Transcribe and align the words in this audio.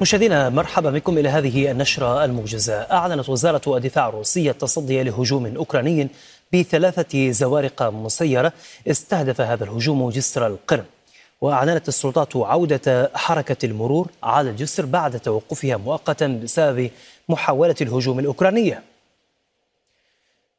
مشاهدينا 0.00 0.48
مرحبا 0.48 0.90
بكم 0.90 1.18
إلى 1.18 1.28
هذه 1.28 1.70
النشرة 1.70 2.24
الموجزة. 2.24 2.74
أعلنت 2.74 3.28
وزارة 3.28 3.76
الدفاع 3.76 4.08
الروسية 4.08 4.50
التصدي 4.50 5.02
لهجوم 5.02 5.56
أوكراني 5.56 6.08
بثلاثة 6.52 7.30
زوارق 7.30 7.82
مسيرة 7.82 8.52
استهدف 8.88 9.40
هذا 9.40 9.64
الهجوم 9.64 10.10
جسر 10.10 10.46
القرم. 10.46 10.84
وأعلنت 11.40 11.88
السلطات 11.88 12.36
عودة 12.36 13.10
حركة 13.14 13.66
المرور 13.66 14.08
على 14.22 14.50
الجسر 14.50 14.86
بعد 14.86 15.20
توقفها 15.20 15.76
مؤقتا 15.76 16.26
بسبب 16.26 16.90
محاولة 17.28 17.76
الهجوم 17.80 18.18
الاوكرانيه. 18.18 18.82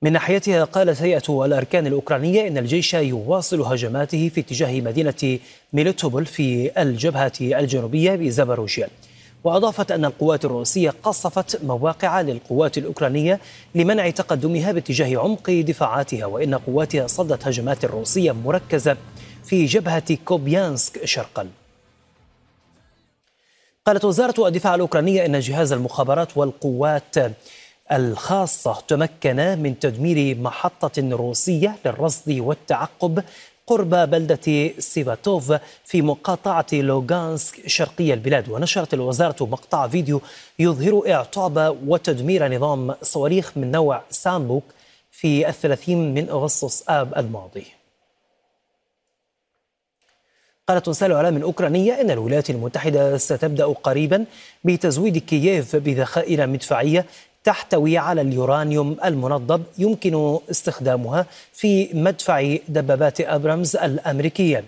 من 0.02 0.14
ناحيتها 0.14 0.64
قالت 0.64 1.02
هيئة 1.02 1.46
الأركان 1.46 1.88
الأوكرانية 1.88 2.48
إن 2.48 2.58
الجيش 2.58 2.94
يواصل 2.94 3.62
هجماته 3.62 4.30
في 4.30 4.42
اتجاه 4.42 4.82
مدينة 4.82 5.40
ميليتوبول 5.74 6.26
في 6.26 6.82
الجبهة 6.82 7.32
الجنوبية 7.42 8.16
بزاباروجيا 8.16 8.88
وأضافت 9.44 9.92
أن 9.92 10.06
القوات 10.06 10.46
الروسية 10.46 10.94
قصفت 11.04 11.64
مواقع 11.64 12.22
للقوات 12.22 12.78
الأوكرانية 12.78 13.40
لمنع 13.76 14.10
تقدمها 14.10 14.72
باتجاه 14.72 15.20
عمق 15.20 15.50
دفاعاتها 15.50 16.26
وإن 16.26 16.56
قواتها 16.56 17.08
صدت 17.08 17.48
هجمات 17.48 17.86
روسية 17.86 18.32
مركزة 18.32 18.98
في 19.46 19.66
جبهة 19.66 20.16
كوبيانسك 20.26 21.06
شرقا. 21.06 21.48
قالت 23.86 24.06
وزارة 24.06 24.48
الدفاع 24.48 24.76
الأوكرانية 24.76 25.26
أن 25.26 25.40
جهاز 25.40 25.74
المخابرات 25.74 26.38
والقوات 26.38 27.16
الخاصة 27.92 28.82
تمكن 28.88 29.36
من 29.36 29.80
تدمير 29.80 30.38
محطة 30.38 31.10
روسية 31.12 31.76
للرصد 31.86 32.32
والتعقب 32.40 33.24
قرب 33.70 33.90
بلدة 33.90 34.72
سفاتوفو 34.80 35.54
في 35.86 36.02
مقاطعة 36.02 36.66
لوغانسك 36.74 37.68
شرقي 37.68 38.14
البلاد. 38.14 38.50
ونشرت 38.50 38.94
الوزارة 38.94 39.46
مقطع 39.46 39.88
فيديو 39.88 40.22
يظهر 40.60 41.14
إعطاب 41.14 41.78
وتدمير 41.88 42.56
نظام 42.56 42.96
صواريخ 43.02 43.58
من 43.58 43.72
نوع 43.72 44.02
سامبوك 44.10 44.64
في 45.12 45.50
الثلاثين 45.50 46.14
من 46.14 46.30
أغسطس 46.30 46.84
آب 46.90 47.18
الماضي. 47.18 47.66
قالت 50.68 50.88
وسائل 50.88 51.12
إعلام 51.12 51.42
أوكرانية 51.42 52.02
أن 52.02 52.12
الولايات 52.12 52.50
المتحدة 52.50 53.18
ستبدأ 53.18 53.66
قريبا 53.66 54.26
بتزويد 54.64 55.18
كييف 55.18 55.76
بذخائر 55.76 56.48
مدفعية 56.48 57.06
تحتوي 57.44 57.98
على 57.98 58.22
اليورانيوم 58.22 58.98
المنضب 59.06 59.64
يمكن 59.78 60.40
استخدامها 60.52 61.26
في 61.54 61.90
مدفع 61.94 62.56
دبابات 62.68 63.22
أبرامز 63.22 63.76
الأمريكية. 63.76 64.64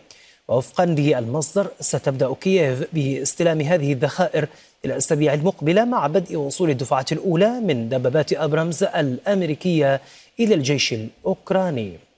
ووفقا 0.48 0.86
للمصدر 0.86 1.68
ستبدأ 1.80 2.34
كييف 2.34 2.84
باستلام 2.94 3.62
هذه 3.62 3.94
الذخائر 3.94 4.48
الأسابيع 4.86 5.34
المقبلة 5.34 5.86
مع 5.86 6.08
بدء 6.08 6.36
وصول 6.36 6.70
الدفعة 6.70 7.06
الأولى 7.12 7.60
من 7.60 7.90
دبابات 7.90 8.34
أبرامز 8.34 8.84
الأمريكية 8.84 10.02
إلى 10.40 10.56
الجيش 10.56 10.94
الأوكراني. 10.94 12.11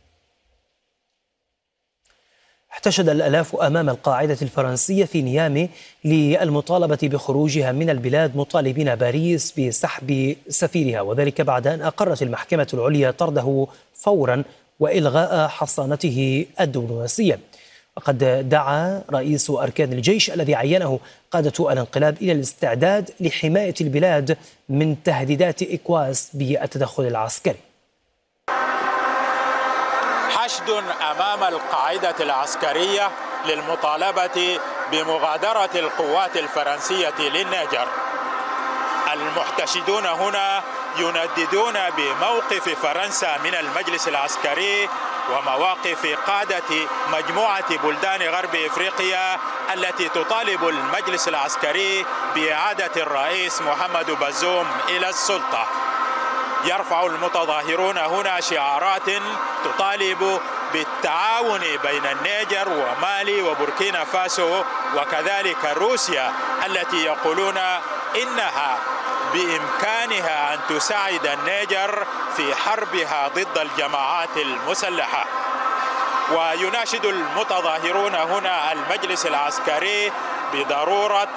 احتشد 2.73 3.09
الألاف 3.09 3.55
أمام 3.55 3.89
القاعدة 3.89 4.37
الفرنسية 4.41 5.05
في 5.05 5.21
نيامي 5.21 5.69
للمطالبة 6.05 6.97
بخروجها 7.03 7.71
من 7.71 7.89
البلاد 7.89 8.37
مطالبين 8.37 8.95
باريس 8.95 9.59
بسحب 9.59 10.35
سفيرها 10.49 11.01
وذلك 11.01 11.41
بعد 11.41 11.67
أن 11.67 11.81
أقرت 11.81 12.21
المحكمة 12.21 12.67
العليا 12.73 13.11
طرده 13.11 13.67
فورا 13.93 14.43
وإلغاء 14.79 15.47
حصانته 15.47 16.45
الدبلوماسية. 16.61 17.39
وقد 17.97 18.49
دعا 18.49 19.01
رئيس 19.11 19.49
أركان 19.49 19.93
الجيش 19.93 20.31
الذي 20.31 20.55
عينه 20.55 20.99
قادة 21.31 21.71
الانقلاب 21.71 22.17
إلى 22.21 22.31
الاستعداد 22.31 23.09
لحماية 23.19 23.73
البلاد 23.81 24.37
من 24.69 25.03
تهديدات 25.03 25.61
إكواس 25.63 26.29
بالتدخل 26.33 27.03
العسكري. 27.07 27.72
حشد 30.43 30.83
أمام 31.11 31.43
القاعدة 31.43 32.15
العسكرية 32.19 33.11
للمطالبة 33.45 34.59
بمغادرة 34.91 35.69
القوات 35.75 36.37
الفرنسية 36.37 37.13
للنيجر. 37.19 37.87
المحتشدون 39.13 40.05
هنا 40.05 40.61
ينددون 40.97 41.73
بموقف 41.97 42.69
فرنسا 42.81 43.37
من 43.43 43.55
المجلس 43.55 44.07
العسكري 44.07 44.89
ومواقف 45.31 46.17
قادة 46.27 46.87
مجموعة 47.11 47.77
بلدان 47.77 48.21
غرب 48.21 48.55
إفريقيا 48.55 49.37
التي 49.73 50.09
تطالب 50.09 50.67
المجلس 50.67 51.27
العسكري 51.27 52.05
بإعادة 52.35 53.01
الرئيس 53.01 53.61
محمد 53.61 54.11
بزوم 54.11 54.67
إلى 54.89 55.09
السلطة. 55.09 55.67
يرفع 56.65 57.05
المتظاهرون 57.05 57.97
هنا 57.97 58.39
شعارات 58.39 59.09
تطالب 59.63 60.39
بالتعاون 60.73 61.59
بين 61.59 62.05
النيجر 62.05 62.69
ومالي 62.69 63.41
وبوركينا 63.41 64.03
فاسو 64.03 64.63
وكذلك 64.95 65.65
روسيا 65.77 66.33
التي 66.65 67.05
يقولون 67.05 67.57
إنها 68.21 68.77
بإمكانها 69.33 70.53
أن 70.53 70.59
تساعد 70.69 71.27
النيجر 71.27 72.05
في 72.37 72.55
حربها 72.55 73.27
ضد 73.27 73.57
الجماعات 73.57 74.37
المسلحة. 74.37 75.25
ويناشد 76.31 77.05
المتظاهرون 77.05 78.15
هنا 78.15 78.71
المجلس 78.71 79.25
العسكري 79.25 80.11
بضرورة 80.53 81.27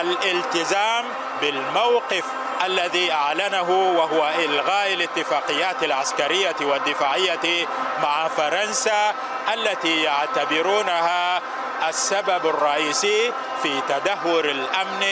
الالتزام 0.00 1.04
بالموقف 1.40 2.24
الذي 2.66 3.12
أعلنه 3.12 3.70
وهو 3.70 4.30
إلغاء 4.44 4.94
الاتفاقيات 4.94 5.82
العسكرية 5.82 6.56
والدفاعية 6.60 7.66
مع 8.02 8.28
فرنسا 8.28 9.12
التي 9.54 10.02
يعتبرونها 10.02 11.40
السبب 11.88 12.46
الرئيسي 12.46 13.32
في 13.62 13.68
تدهور 13.88 14.44
الأمن 14.44 15.04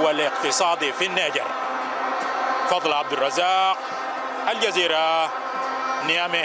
والاقتصاد 0.00 0.90
في 0.98 1.06
النيجر. 1.06 1.46
فضل 2.70 2.92
عبد 2.92 3.12
الرزاق 3.12 3.78
الجزيرة 4.52 5.32
نيامي 6.06 6.44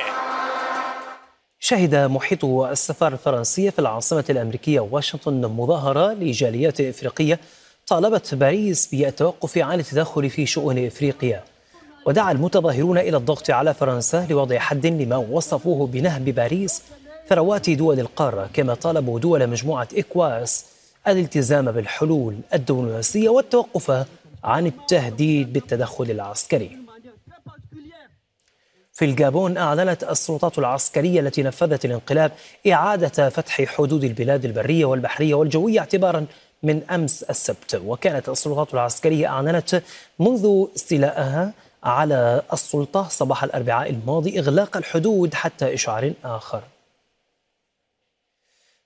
شهد 1.59 1.95
محيط 1.95 2.45
السفارة 2.45 3.13
الفرنسية 3.13 3.69
في 3.69 3.79
العاصمة 3.79 4.25
الأمريكية 4.29 4.79
واشنطن 4.79 5.41
مظاهرة 5.41 6.13
لجاليات 6.13 6.81
إفريقية 6.81 7.39
طالبت 7.88 8.35
باريس 8.35 8.88
بالتوقف 8.95 9.57
عن 9.57 9.79
التدخل 9.79 10.29
في 10.29 10.45
شؤون 10.45 10.85
إفريقيا. 10.85 11.44
ودعا 12.05 12.31
المتظاهرون 12.31 12.97
إلى 12.97 13.17
الضغط 13.17 13.49
على 13.49 13.73
فرنسا 13.73 14.27
لوضع 14.29 14.59
حد 14.59 14.85
لما 14.85 15.17
وصفوه 15.17 15.88
بنهب 15.88 16.25
باريس 16.25 16.81
ثروات 17.29 17.69
دول 17.69 17.99
القارة 17.99 18.49
كما 18.53 18.73
طالبوا 18.73 19.19
دول 19.19 19.47
مجموعة 19.47 19.88
إكواس 19.97 20.66
الالتزام 21.07 21.71
بالحلول 21.71 22.35
الدبلوماسية 22.53 23.29
والتوقف 23.29 24.05
عن 24.44 24.65
التهديد 24.67 25.53
بالتدخل 25.53 26.11
العسكري. 26.11 26.77
في 28.94 29.05
الجابون 29.05 29.57
أعلنت 29.57 30.03
السلطات 30.03 30.59
العسكرية 30.59 31.19
التي 31.19 31.44
نفذت 31.44 31.85
الانقلاب 31.85 32.31
إعادة 32.71 33.29
فتح 33.29 33.63
حدود 33.63 34.03
البلاد 34.03 34.45
البرية 34.45 34.85
والبحرية 34.85 35.33
والجوية 35.35 35.79
اعتبارا 35.79 36.25
من 36.63 36.84
أمس 36.84 37.24
السبت. 37.24 37.81
وكانت 37.85 38.29
السلطات 38.29 38.74
العسكرية 38.74 39.28
أعلنت 39.28 39.81
منذ 40.19 40.66
استيلائها 40.75 41.53
على 41.84 42.41
السلطة 42.53 43.07
صباح 43.07 43.44
الأربعاء 43.44 43.90
الماضي 43.90 44.40
إغلاق 44.40 44.78
الحدود 44.78 45.34
حتى 45.34 45.74
إشعار 45.74 46.13
آخر. 46.25 46.62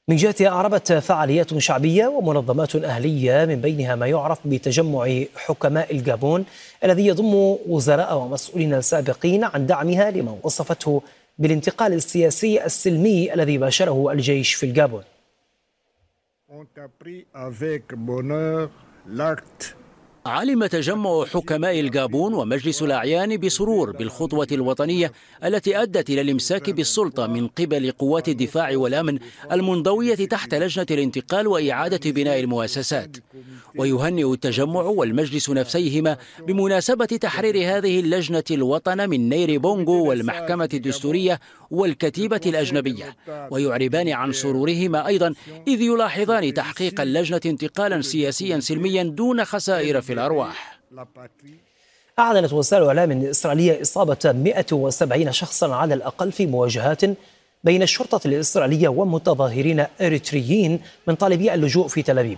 من 0.09 0.15
جهتها 0.15 0.47
أعربت 0.47 0.93
فعاليات 0.93 1.57
شعبية 1.57 2.07
ومنظمات 2.07 2.75
أهلية 2.75 3.45
من 3.45 3.61
بينها 3.61 3.95
ما 3.95 4.07
يعرف 4.07 4.39
بتجمع 4.45 5.23
حكماء 5.35 5.95
الجابون 5.95 6.45
الذي 6.83 7.07
يضم 7.07 7.33
وزراء 7.67 8.17
ومسؤولين 8.17 8.81
سابقين 8.81 9.43
عن 9.43 9.65
دعمها 9.65 10.11
لما 10.11 10.37
وصفته 10.43 11.01
بالانتقال 11.37 11.93
السياسي 11.93 12.65
السلمي 12.65 13.33
الذي 13.33 13.57
باشره 13.57 14.11
الجيش 14.11 14.53
في 14.53 14.65
الجابون. 14.65 15.03
علم 20.25 20.65
تجمع 20.65 21.25
حكماء 21.25 21.79
الجابون 21.79 22.33
ومجلس 22.33 22.83
الأعيان 22.83 23.37
بسرور 23.37 23.91
بالخطوة 23.91 24.47
الوطنية 24.51 25.11
التي 25.43 25.81
أدت 25.81 26.09
إلى 26.09 26.21
الإمساك 26.21 26.69
بالسلطة 26.69 27.27
من 27.27 27.47
قبل 27.47 27.91
قوات 27.91 28.29
الدفاع 28.29 28.77
والأمن 28.77 29.19
المنضوية 29.51 30.15
تحت 30.15 30.53
لجنة 30.53 30.85
الانتقال 30.91 31.47
وإعادة 31.47 32.11
بناء 32.11 32.39
المؤسسات. 32.39 33.17
ويهنئ 33.77 34.33
التجمع 34.33 34.81
والمجلس 34.81 35.49
نفسيهما 35.49 36.17
بمناسبة 36.47 37.05
تحرير 37.05 37.77
هذه 37.77 37.99
اللجنة 37.99 38.43
الوطن 38.51 39.09
من 39.09 39.29
نير 39.29 39.57
بونغو 39.57 40.09
والمحكمة 40.09 40.69
الدستورية 40.73 41.39
والكتيبة 41.71 42.41
الأجنبية 42.45 43.15
ويعربان 43.51 44.09
عن 44.09 44.31
سرورهما 44.31 45.07
أيضا 45.07 45.33
إذ 45.67 45.81
يلاحظان 45.81 46.53
تحقيق 46.53 47.01
اللجنة 47.01 47.41
انتقالا 47.45 48.01
سياسيا 48.01 48.59
سلميا 48.59 49.03
دون 49.03 49.45
خسائر 49.45 50.01
في 50.01 50.13
الأرواح. 50.13 50.79
أعلنت 52.19 52.53
وسائل 52.53 52.83
الإعلام 52.83 53.11
الإسرائيلية 53.11 53.81
إصابة 53.81 54.17
170 54.25 55.31
شخصا 55.31 55.75
على 55.75 55.93
الأقل 55.93 56.31
في 56.31 56.45
مواجهات 56.45 57.01
بين 57.63 57.81
الشرطة 57.81 58.27
الإسرائيلية 58.27 58.87
ومتظاهرين 58.87 59.85
إريتريين 60.01 60.79
من 61.07 61.15
طالبي 61.15 61.53
اللجوء 61.53 61.87
في 61.87 62.01
تل 62.01 62.19
أبيب. 62.19 62.37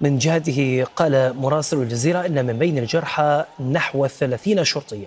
من 0.00 0.18
جهته 0.18 0.86
قال 0.96 1.36
مراسل 1.36 1.76
الجزيرة 1.76 2.26
إن 2.26 2.46
من 2.46 2.58
بين 2.58 2.78
الجرحى 2.78 3.44
نحو 3.72 4.06
30 4.06 4.64
شرطيا. 4.64 5.06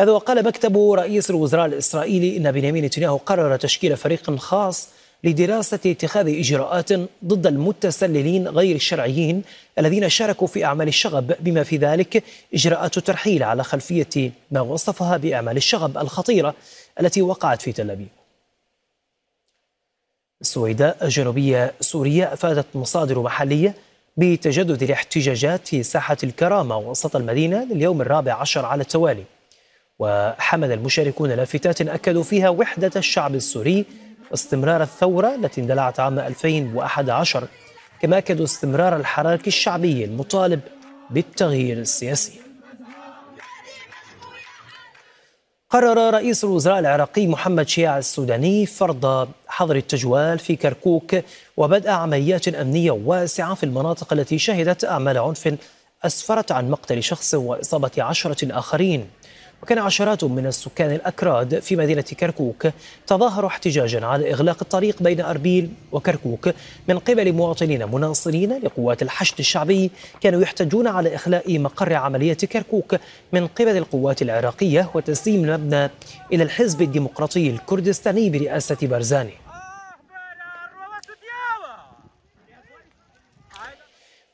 هذا 0.00 0.12
وقال 0.12 0.44
مكتب 0.44 0.92
رئيس 0.92 1.30
الوزراء 1.30 1.66
الإسرائيلي 1.66 2.36
إن 2.36 2.52
بنيامين 2.52 2.84
نتنياهو 2.84 3.16
قرر 3.16 3.56
تشكيل 3.56 3.96
فريق 3.96 4.36
خاص 4.36 4.88
لدراسة 5.24 5.78
اتخاذ 5.86 6.38
إجراءات 6.38 6.92
ضد 7.24 7.46
المتسللين 7.46 8.48
غير 8.48 8.76
الشرعيين 8.76 9.42
الذين 9.78 10.08
شاركوا 10.08 10.46
في 10.46 10.64
أعمال 10.64 10.88
الشغب. 10.88 11.34
بما 11.40 11.62
في 11.62 11.76
ذلك 11.76 12.24
إجراءات 12.54 12.96
الترحيل 12.96 13.42
على 13.42 13.64
خلفية 13.64 14.30
ما 14.50 14.60
وصفها 14.60 15.16
بأعمال 15.16 15.56
الشغب 15.56 15.98
الخطيرة 15.98 16.54
التي 17.00 17.22
وقعت 17.22 17.62
في 17.62 17.72
تل 17.72 17.90
أبيب. 17.90 18.08
السويداء 20.44 21.08
جنوبية 21.08 21.74
سوريا 21.80 22.32
أفادت 22.32 22.66
مصادر 22.74 23.22
محلية 23.22 23.74
بتجدد 24.16 24.82
الاحتجاجات 24.82 25.68
في 25.68 25.82
ساحة 25.82 26.16
الكرامة 26.24 26.78
وسط 26.78 27.16
المدينة 27.16 27.64
لليوم 27.64 28.00
الرابع 28.00 28.32
عشر 28.32 28.64
على 28.64 28.80
التوالي. 28.82 29.24
وحمل 29.98 30.72
المشاركون 30.72 31.30
لافتات 31.30 31.80
أكدوا 31.80 32.22
فيها 32.22 32.48
وحدة 32.48 32.90
الشعب 32.96 33.34
السوري 33.34 33.84
واستمرار 34.30 34.82
الثورة 34.82 35.34
التي 35.34 35.60
اندلعت 35.60 36.00
عام 36.00 36.18
2011 36.18 37.48
كما 38.00 38.18
أكدوا 38.18 38.44
استمرار 38.44 38.96
الحراك 38.96 39.46
الشعبي 39.46 40.04
المطالب 40.04 40.60
بالتغيير 41.10 41.78
السياسي. 41.78 42.43
قرر 45.74 46.14
رئيس 46.14 46.44
الوزراء 46.44 46.78
العراقي 46.78 47.26
محمد 47.26 47.68
شياع 47.68 47.98
السوداني 47.98 48.66
فرض 48.66 49.28
حظر 49.48 49.76
التجوال 49.76 50.38
في 50.38 50.56
كركوك 50.56 51.16
وبدء 51.56 51.90
عمليات 51.90 52.48
أمنية 52.48 52.90
واسعة 52.90 53.54
في 53.54 53.64
المناطق 53.64 54.12
التي 54.12 54.38
شهدت 54.38 54.84
أعمال 54.84 55.18
عنف 55.18 55.54
أسفرت 56.04 56.52
عن 56.52 56.70
مقتل 56.70 57.02
شخص 57.02 57.34
وإصابة 57.34 57.90
عشرة 57.98 58.58
آخرين. 58.58 59.06
وكان 59.64 59.78
عشرات 59.78 60.24
من 60.24 60.46
السكان 60.46 60.90
الأكراد 60.90 61.58
في 61.58 61.76
مدينة 61.76 62.02
كركوك 62.02 62.66
تظاهروا 63.06 63.48
احتجاجا 63.48 64.06
على 64.06 64.32
إغلاق 64.32 64.56
الطريق 64.62 65.02
بين 65.02 65.20
أربيل 65.20 65.70
وكركوك 65.92 66.50
من 66.88 66.98
قبل 66.98 67.32
مواطنين 67.32 67.88
مناصرين 67.92 68.58
لقوات 68.62 69.02
الحشد 69.02 69.38
الشعبي 69.38 69.90
كانوا 70.20 70.42
يحتجون 70.42 70.86
على 70.86 71.14
إخلاء 71.14 71.58
مقر 71.58 71.94
عملية 71.94 72.34
كركوك 72.34 72.96
من 73.32 73.46
قبل 73.46 73.76
القوات 73.76 74.22
العراقية 74.22 74.90
وتسليم 74.94 75.44
المبنى 75.44 75.90
إلى 76.32 76.42
الحزب 76.42 76.82
الديمقراطي 76.82 77.50
الكردستاني 77.50 78.30
برئاسة 78.30 78.76
بارزاني. 78.82 79.43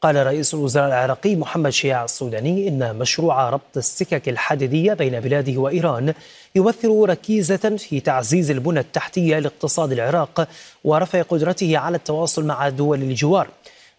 قال 0.02 0.26
رئيس 0.26 0.54
الوزراء 0.54 0.88
العراقي 0.88 1.36
محمد 1.36 1.70
شياع 1.70 2.04
السوداني 2.04 2.68
إن 2.68 2.96
مشروع 2.96 3.50
ربط 3.50 3.76
السكك 3.76 4.28
الحديدية 4.28 4.94
بين 4.94 5.20
بلاده 5.20 5.60
وإيران 5.60 6.14
يمثل 6.54 7.04
ركيزة 7.08 7.76
في 7.76 8.00
تعزيز 8.00 8.50
البنى 8.50 8.80
التحتية 8.80 9.38
لاقتصاد 9.38 9.92
العراق 9.92 10.48
ورفع 10.84 11.22
قدرته 11.22 11.78
على 11.78 11.96
التواصل 11.96 12.44
مع 12.44 12.68
دول 12.68 13.02
الجوار. 13.02 13.48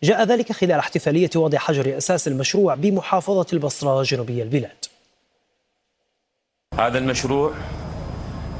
جاء 0.03 0.24
ذلك 0.24 0.51
خلال 0.51 0.80
احتفالية 0.80 1.30
وضع 1.36 1.57
حجر 1.57 1.98
أساس 1.98 2.27
المشروع 2.27 2.75
بمحافظة 2.75 3.45
البصرة 3.53 4.03
جنوبي 4.03 4.44
البلاد. 4.44 4.86
هذا 6.74 6.98
المشروع 6.98 7.53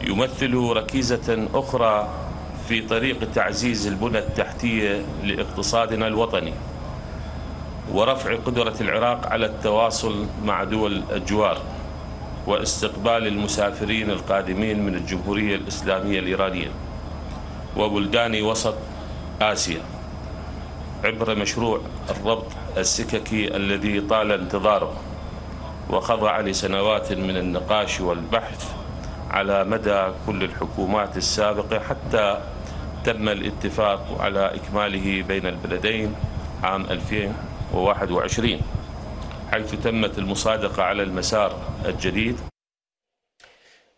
يمثل 0.01 0.53
ركيزة 0.53 1.47
أخرى 1.53 2.09
في 2.67 2.81
طريق 2.81 3.31
تعزيز 3.31 3.88
البنى 3.88 4.19
التحتية 4.19 5.05
لاقتصادنا 5.23 6.07
الوطني. 6.07 6.53
ورفع 7.93 8.35
قدرة 8.35 8.73
العراق 8.81 9.27
على 9.27 9.45
التواصل 9.45 10.25
مع 10.43 10.63
دول 10.63 11.03
الجوار 11.11 11.57
واستقبال 12.47 13.27
المسافرين 13.27 14.09
القادمين 14.09 14.85
من 14.85 14.95
الجمهورية 14.95 15.55
الإسلامية 15.55 16.19
الإيرانية 16.19 16.69
وبلدان 17.77 18.41
وسط 18.41 18.75
آسيا 19.41 19.81
عبر 21.03 21.35
مشروع 21.35 21.81
الربط 22.09 22.45
السككي 22.77 23.55
الذي 23.55 24.01
طال 24.01 24.31
انتظاره 24.31 24.93
وخضع 25.89 26.39
لسنوات 26.39 27.13
من 27.13 27.38
النقاش 27.38 28.01
والبحث 28.01 28.71
على 29.31 29.63
مدى 29.63 30.03
كل 30.27 30.43
الحكومات 30.43 31.17
السابقة 31.17 31.79
حتى 31.79 32.38
تم 33.03 33.29
الاتفاق 33.29 34.17
على 34.19 34.55
إكماله 34.55 35.21
بين 35.27 35.45
البلدين 35.45 36.15
عام 36.63 36.81
2000 36.85 37.33
2021 37.73 38.62
حيث 39.51 39.75
تمت 39.75 40.18
المصادقة 40.18 40.83
على 40.83 41.03
المسار 41.03 41.59
الجديد. 41.85 42.35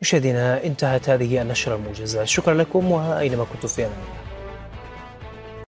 مشاهدينا 0.01 0.63
انتهت 0.63 1.09
هذه 1.09 1.41
النشرة 1.41 1.75
الموجزة. 1.75 2.23
شكرا 2.23 2.53
لكم 2.53 2.91
وأينما 2.91 3.43
كنتم 3.43 3.67
في 3.67 3.85
أمان 3.85 4.22